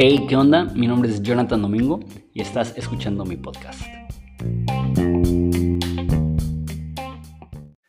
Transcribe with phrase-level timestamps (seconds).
[0.00, 0.64] Hey, ¿qué onda?
[0.64, 1.98] Mi nombre es Jonathan Domingo
[2.32, 3.80] y estás escuchando mi podcast.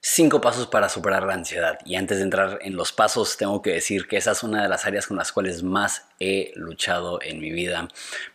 [0.01, 1.77] Cinco pasos para superar la ansiedad.
[1.85, 4.67] Y antes de entrar en los pasos, tengo que decir que esa es una de
[4.67, 7.87] las áreas con las cuales más he luchado en mi vida.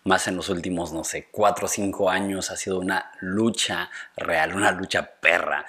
[0.04, 2.52] Más en los últimos, no sé, cuatro o cinco años.
[2.52, 5.66] Ha sido una lucha real, una lucha perra.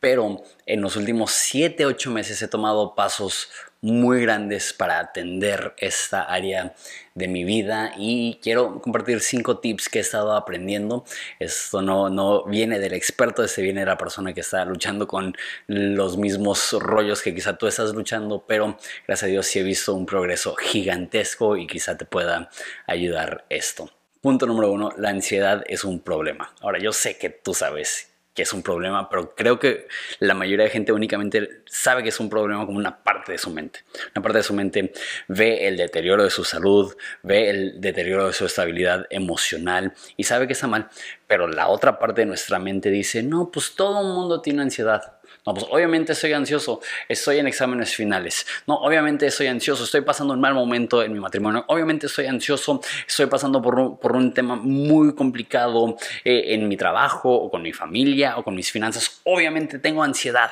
[0.00, 3.48] Pero en los últimos siete, ocho meses he tomado pasos
[3.86, 6.74] muy grandes para atender esta área
[7.14, 11.04] de mi vida y quiero compartir cinco tips que he estado aprendiendo.
[11.38, 15.36] Esto no, no viene del experto, este viene de la persona que está luchando con
[15.66, 18.76] los mismos rollos que quizá tú estás luchando, pero
[19.06, 22.50] gracias a Dios sí he visto un progreso gigantesco y quizá te pueda
[22.86, 23.90] ayudar esto.
[24.20, 26.52] Punto número uno, la ansiedad es un problema.
[26.60, 29.88] Ahora, yo sé que tú sabes que es un problema, pero creo que
[30.20, 33.50] la mayoría de gente únicamente sabe que es un problema como una parte de su
[33.50, 33.80] mente.
[34.14, 34.92] Una parte de su mente
[35.26, 40.46] ve el deterioro de su salud, ve el deterioro de su estabilidad emocional y sabe
[40.46, 40.90] que está mal,
[41.26, 45.15] pero la otra parte de nuestra mente dice, no, pues todo el mundo tiene ansiedad.
[45.52, 48.46] Pues obviamente estoy ansioso, estoy en exámenes finales.
[48.66, 51.64] No, obviamente estoy ansioso, estoy pasando un mal momento en mi matrimonio.
[51.68, 56.76] Obviamente estoy ansioso, estoy pasando por un, por un tema muy complicado eh, en mi
[56.76, 59.20] trabajo o con mi familia o con mis finanzas.
[59.22, 60.50] Obviamente tengo ansiedad.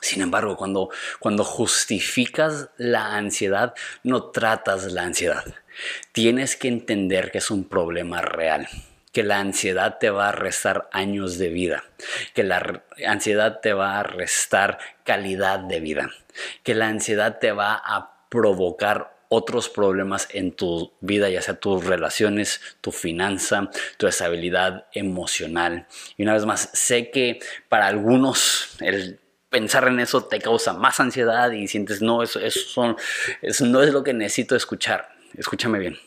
[0.00, 5.44] Sin embargo, cuando, cuando justificas la ansiedad, no tratas la ansiedad.
[6.12, 8.68] Tienes que entender que es un problema real
[9.12, 11.84] que la ansiedad te va a restar años de vida,
[12.34, 16.10] que la ansiedad te va a restar calidad de vida,
[16.62, 21.84] que la ansiedad te va a provocar otros problemas en tu vida, ya sea tus
[21.84, 25.86] relaciones, tu finanza, tu estabilidad emocional.
[26.18, 31.00] Y una vez más, sé que para algunos el pensar en eso te causa más
[31.00, 32.96] ansiedad y sientes, no, eso, eso,
[33.40, 35.08] eso no es lo que necesito escuchar.
[35.34, 35.98] Escúchame bien.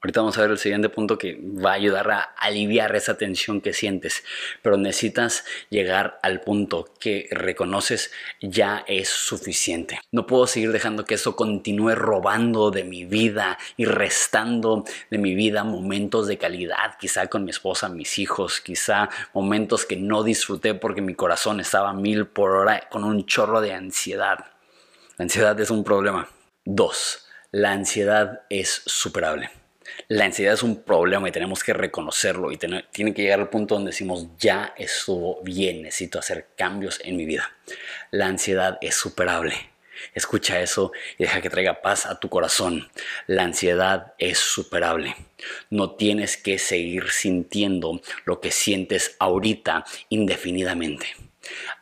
[0.00, 3.60] Ahorita vamos a ver el siguiente punto que va a ayudar a aliviar esa tensión
[3.60, 4.22] que sientes,
[4.62, 9.98] pero necesitas llegar al punto que reconoces ya es suficiente.
[10.12, 15.34] No puedo seguir dejando que eso continúe robando de mi vida y restando de mi
[15.34, 20.74] vida momentos de calidad, quizá con mi esposa, mis hijos, quizá momentos que no disfruté
[20.74, 24.44] porque mi corazón estaba mil por hora con un chorro de ansiedad.
[25.16, 26.28] La ansiedad es un problema.
[26.64, 29.50] Dos, la ansiedad es superable.
[30.08, 33.74] La ansiedad es un problema y tenemos que reconocerlo y tiene que llegar al punto
[33.74, 37.50] donde decimos, ya estuvo bien, necesito hacer cambios en mi vida.
[38.10, 39.54] La ansiedad es superable.
[40.14, 42.88] Escucha eso y deja que traiga paz a tu corazón.
[43.26, 45.14] La ansiedad es superable.
[45.70, 51.27] No tienes que seguir sintiendo lo que sientes ahorita indefinidamente.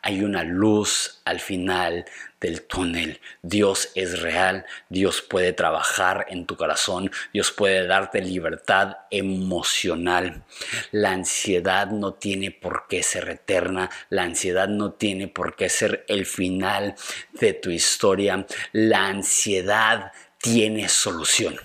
[0.01, 2.05] Hay una luz al final
[2.39, 3.19] del túnel.
[3.41, 10.43] Dios es real, Dios puede trabajar en tu corazón, Dios puede darte libertad emocional.
[10.91, 16.05] La ansiedad no tiene por qué ser eterna, la ansiedad no tiene por qué ser
[16.07, 16.95] el final
[17.33, 18.45] de tu historia.
[18.71, 21.59] La ansiedad tiene solución.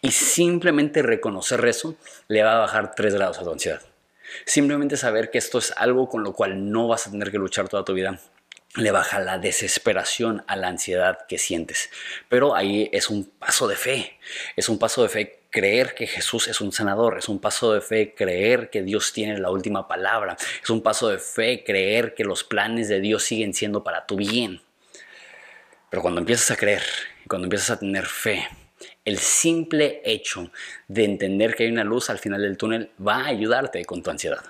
[0.00, 1.96] Y simplemente reconocer eso
[2.28, 3.82] le va a bajar tres grados a tu ansiedad.
[4.44, 7.68] Simplemente saber que esto es algo con lo cual no vas a tener que luchar
[7.68, 8.20] toda tu vida
[8.74, 11.90] le baja la desesperación a la ansiedad que sientes.
[12.28, 14.18] Pero ahí es un paso de fe,
[14.56, 17.82] es un paso de fe creer que Jesús es un sanador, es un paso de
[17.82, 22.24] fe creer que Dios tiene la última palabra, es un paso de fe creer que
[22.24, 24.62] los planes de Dios siguen siendo para tu bien.
[25.90, 26.82] Pero cuando empiezas a creer,
[27.28, 28.48] cuando empiezas a tener fe,
[29.04, 30.50] el simple hecho
[30.88, 34.10] de entender que hay una luz al final del túnel va a ayudarte con tu
[34.10, 34.42] ansiedad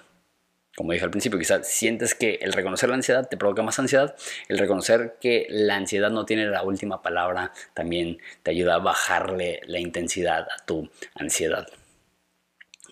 [0.76, 4.16] como dije al principio, quizás sientes que el reconocer la ansiedad te provoca más ansiedad,
[4.48, 9.60] el reconocer que la ansiedad no tiene la última palabra también te ayuda a bajarle
[9.66, 11.68] la intensidad a tu ansiedad.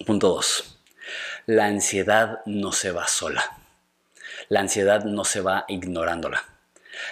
[0.04, 0.78] Punto 2.
[1.46, 3.58] La ansiedad no se va sola.
[4.48, 6.44] La ansiedad no se va ignorándola.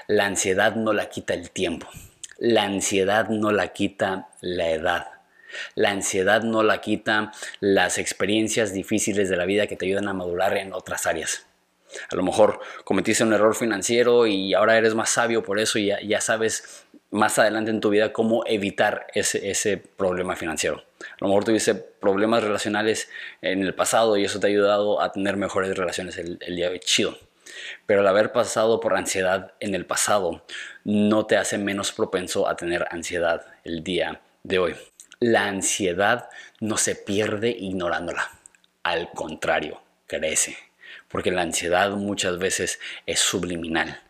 [0.07, 1.89] La ansiedad no la quita el tiempo.
[2.39, 5.09] La ansiedad no la quita la edad.
[5.75, 10.13] La ansiedad no la quita las experiencias difíciles de la vida que te ayudan a
[10.13, 11.47] madurar en otras áreas.
[12.11, 15.91] A lo mejor cometiste un error financiero y ahora eres más sabio por eso y
[16.07, 20.85] ya, sabes más adelante en tu vida cómo evitar ese, problema financiero.
[21.01, 23.09] A lo mejor tuviste problemas relacionales
[23.43, 26.67] en el pasado y eso te ha ayudado a tener mejores relaciones el, el día
[26.67, 26.81] de hoy.
[26.81, 27.28] Chido.
[27.87, 30.45] Pero el haber pasado por ansiedad en el pasado
[30.85, 34.77] no te hace menos propenso a tener ansiedad el día de hoy.
[35.21, 36.29] La ansiedad
[36.61, 38.31] no se pierde ignorándola.
[38.83, 40.57] Al contrario, crece.
[41.09, 44.01] Porque la ansiedad muchas veces es subliminal.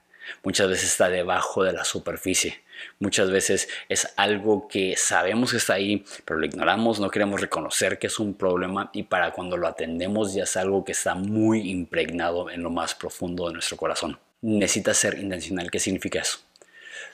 [0.42, 2.62] Muchas veces está debajo de la superficie.
[3.00, 7.98] Muchas veces es algo que sabemos que está ahí, pero lo ignoramos, no queremos reconocer
[7.98, 11.70] que es un problema y para cuando lo atendemos ya es algo que está muy
[11.70, 14.18] impregnado en lo más profundo de nuestro corazón.
[14.40, 15.70] Necesitas ser intencional.
[15.70, 16.38] ¿Qué significa eso?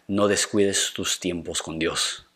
[0.07, 2.27] No descuides tus tiempos con Dios.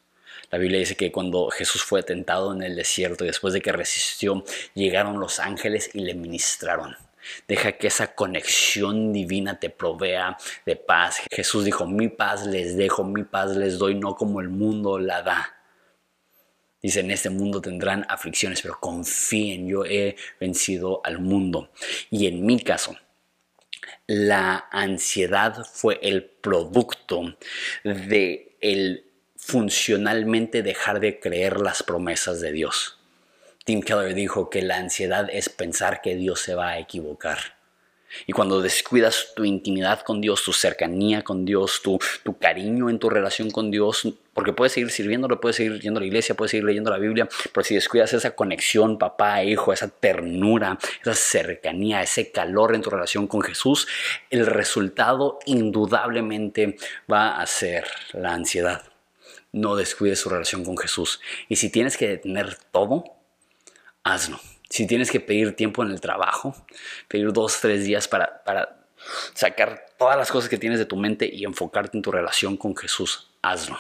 [0.51, 3.73] La Biblia dice que cuando Jesús fue tentado en el desierto y después de que
[3.73, 6.97] resistió, llegaron los ángeles y le ministraron.
[7.47, 10.37] Deja que esa conexión divina te provea
[10.67, 11.21] de paz.
[11.31, 15.23] Jesús dijo, mi paz les dejo, mi paz les doy, no como el mundo la
[15.23, 15.55] da.
[16.83, 21.71] Dice, en este mundo tendrán aflicciones, pero confíen, yo he vencido al mundo.
[22.11, 22.97] Y en mi caso,
[24.07, 27.37] la ansiedad fue el producto
[27.83, 29.05] de el
[29.37, 32.98] funcionalmente dejar de creer las promesas de Dios.
[33.69, 37.37] Tim Keller dijo que la ansiedad es pensar que Dios se va a equivocar.
[38.27, 42.99] Y cuando descuidas tu intimidad con Dios, tu cercanía con Dios, tu, tu cariño en
[42.99, 46.53] tu relación con Dios, porque puedes seguir sirviéndolo, puedes seguir yendo a la iglesia, puedes
[46.53, 52.33] seguir leyendo la Biblia, pero si descuidas esa conexión papá-hijo, esa ternura, esa cercanía, ese
[52.33, 53.87] calor en tu relación con Jesús,
[54.31, 56.79] el resultado indudablemente
[57.13, 58.85] va a ser la ansiedad.
[59.53, 61.21] No descuides tu relación con Jesús.
[61.51, 63.18] Y si tienes que detener todo,
[64.09, 64.41] hazlo.
[64.71, 66.55] Si tienes que pedir tiempo en el trabajo,
[67.09, 68.79] pedir dos, tres días para, para
[69.35, 72.77] sacar todas las cosas que tienes de tu mente y enfocarte en tu relación con
[72.77, 73.79] Jesús, hazlo.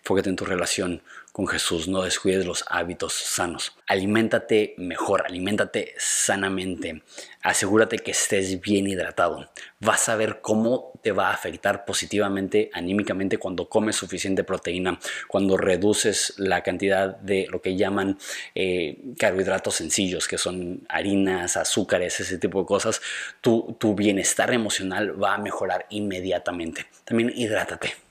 [0.00, 1.02] Enfócate en tu relación
[1.38, 3.76] con Jesús, no descuides los hábitos sanos.
[3.86, 7.04] Aliméntate mejor, aliméntate sanamente.
[7.42, 9.48] Asegúrate que estés bien hidratado.
[9.78, 14.98] Vas a ver cómo te va a afectar positivamente, anímicamente, cuando comes suficiente proteína,
[15.28, 18.18] cuando reduces la cantidad de lo que llaman
[18.56, 23.00] eh, carbohidratos sencillos, que son harinas, azúcares, ese tipo de cosas.
[23.40, 26.86] Tu, tu bienestar emocional va a mejorar inmediatamente.
[27.04, 28.07] También hidrátate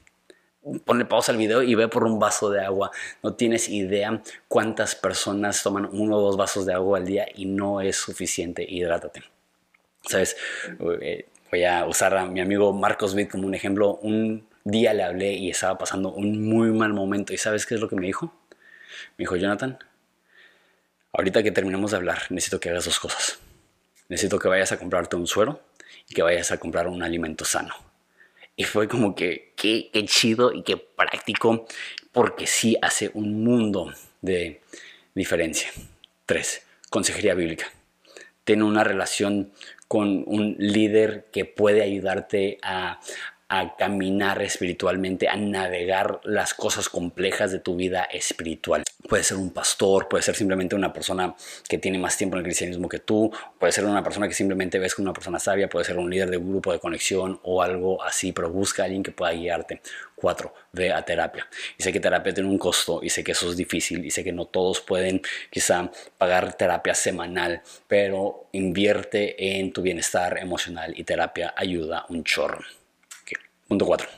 [0.86, 2.92] ponle pausa al video y ve por un vaso de agua.
[3.24, 7.46] No tienes idea cuántas personas toman uno o dos vasos de agua al día y
[7.46, 8.66] no es suficiente.
[8.68, 9.24] Hidrátate.
[10.04, 10.38] ¿Sabes?
[11.02, 13.96] Eh, voy a usar a mi amigo Marcos Witt como un ejemplo.
[14.02, 17.34] Un día le hablé y estaba pasando un muy mal momento.
[17.34, 18.34] ¿Y sabes qué es lo que me dijo?
[19.18, 19.78] Me dijo, Jonathan,
[21.14, 23.40] ahorita que terminemos de hablar, necesito que hagas dos cosas.
[24.10, 25.62] Necesito que vayas a comprarte un suero
[26.08, 27.87] y que vayas a comprar un alimento sano.
[28.60, 31.68] Y fue como que, qué, chido y qué práctico,
[32.12, 34.62] porque sí hace un mundo de
[35.14, 35.70] diferencia.
[36.26, 37.72] Tres, consejería bíblica.
[38.44, 39.54] Ten una relación
[39.88, 43.00] con un líder que puede ayudarte a,
[43.50, 48.84] a caminar espiritualmente, a navegar las cosas complejas de tu vida espiritual.
[49.08, 51.34] Puede ser un pastor, puede ser simplemente una persona
[51.68, 54.80] que tiene más tiempo en el cristianismo que tú, puede ser una persona que simplemente
[54.80, 57.62] ves como una persona sabia, puede ser un líder de un grupo de conexión o
[57.62, 59.82] algo así, pero busca a alguien que pueda guiarte.
[60.16, 61.48] Cuatro, ve a terapia.
[61.78, 64.24] Y sé que terapia tiene un costo y sé que eso es difícil y sé
[64.24, 71.04] que no todos pueden quizá pagar terapia semanal, pero invierte en tu bienestar emocional y
[71.04, 72.66] terapia ayuda un chorro.
[73.68, 74.10] Punto 4.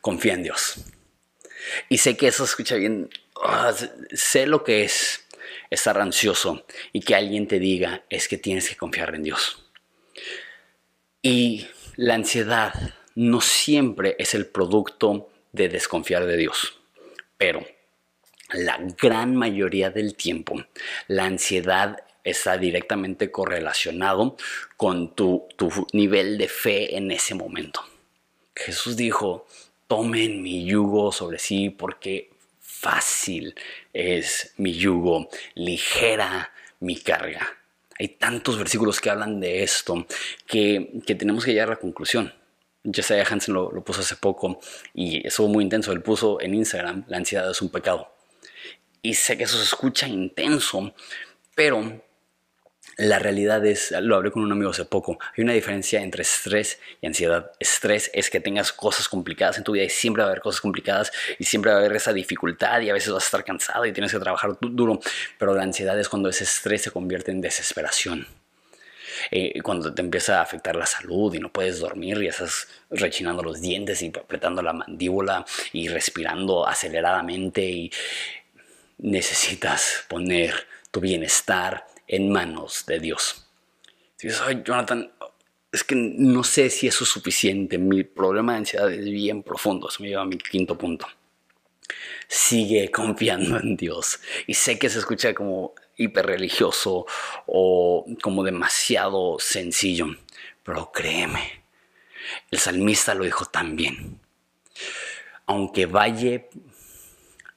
[0.00, 0.76] Confía en Dios.
[1.88, 3.10] Y sé que eso escucha bien.
[3.42, 3.74] Ah,
[4.12, 5.26] sé lo que es
[5.70, 9.64] estar ansioso y que alguien te diga es que tienes que confiar en Dios.
[11.22, 11.66] Y
[11.96, 12.72] la ansiedad
[13.14, 16.78] no siempre es el producto de desconfiar de Dios,
[17.38, 17.66] pero
[18.52, 20.64] la gran mayoría del tiempo
[21.08, 24.36] la ansiedad está directamente correlacionado
[24.76, 27.82] con tu, tu nivel de fe en ese momento.
[28.56, 29.46] Jesús dijo,
[29.86, 33.54] tomen mi yugo sobre sí porque fácil
[33.92, 37.46] es mi yugo, ligera mi carga.
[37.98, 40.06] Hay tantos versículos que hablan de esto
[40.46, 42.32] que, tenemos que llegar a la conclusión.
[42.84, 44.60] Josiah Hansen lo, lo puso hace poco
[44.94, 45.92] y estuvo muy intenso.
[45.92, 48.12] Él puso en Instagram, la ansiedad es un pecado.
[49.02, 50.94] Y sé que eso se escucha intenso,
[51.54, 52.02] pero
[52.96, 56.80] la realidad es, lo hablé con un amigo hace poco, hay una diferencia entre estrés
[57.02, 57.50] y ansiedad.
[57.60, 60.62] Estrés es que tengas cosas complicadas en tu vida y siempre va a haber cosas
[60.62, 63.84] complicadas y siempre va a haber esa dificultad y a veces vas a estar cansado
[63.84, 65.00] y tienes que trabajar duro,
[65.38, 68.26] pero la ansiedad es cuando ese estrés se convierte en desesperación.
[69.30, 73.42] Eh, cuando te empieza a afectar la salud y no puedes dormir y estás rechinando
[73.42, 77.90] los dientes y apretando la mandíbula y respirando aceleradamente y
[78.98, 83.46] necesitas poner tu bienestar en manos de Dios.
[84.16, 85.12] Si dices, ay, Jonathan,
[85.72, 87.78] es que no sé si eso es suficiente.
[87.78, 89.88] Mi problema de ansiedad es bien profundo.
[89.88, 91.06] Eso me lleva a mi quinto punto.
[92.28, 94.20] Sigue confiando en Dios.
[94.46, 97.06] Y sé que se escucha como hiperreligioso
[97.46, 100.08] o como demasiado sencillo,
[100.62, 101.62] pero créeme,
[102.50, 104.18] El salmista lo dijo también.
[105.46, 106.48] Aunque valle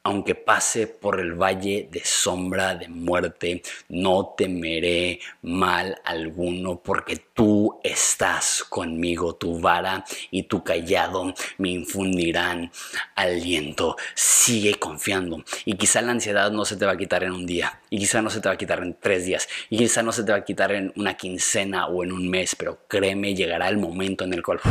[0.04, 7.80] aunque pase por el valle de sombra de muerte, no temeré mal alguno, porque tú
[7.84, 12.72] estás conmigo, tu vara y tu callado me infundirán
[13.16, 13.98] aliento.
[14.16, 15.44] Sigue confiando.
[15.66, 18.22] Y quizá la ansiedad no se te va a quitar en un día, y quizá
[18.22, 20.40] no se te va a quitar en tres días, y quizá no se te va
[20.40, 24.34] a quitar en una quincena o en un mes, pero créeme, llegará el momento en
[24.34, 24.62] el cual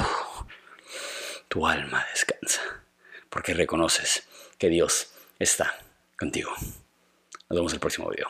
[1.49, 2.62] tu alma descansa,
[3.28, 4.26] porque reconoces
[4.58, 5.78] que Dios está
[6.18, 6.50] contigo.
[7.49, 8.28] Nos vemos el próximo video.